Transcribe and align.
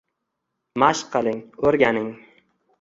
Mashq 0.85 1.13
qiling, 1.17 1.45
oʻrganing 1.69 2.13